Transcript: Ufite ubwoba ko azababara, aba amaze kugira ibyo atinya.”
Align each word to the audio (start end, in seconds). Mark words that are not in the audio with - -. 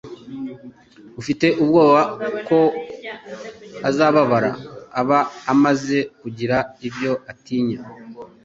Ufite 1.21 1.45
ubwoba 1.61 2.01
ko 2.47 2.59
azababara, 3.89 4.51
aba 4.99 5.19
amaze 5.53 5.97
kugira 6.21 6.57
ibyo 6.87 7.11
atinya.” 7.31 7.79